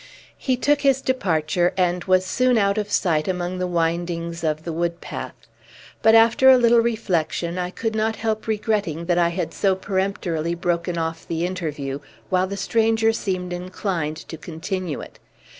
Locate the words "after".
6.15-6.49